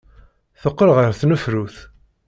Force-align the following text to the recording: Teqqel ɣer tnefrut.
Teqqel 0.61 0.89
ɣer 0.97 1.09
tnefrut. 1.19 1.77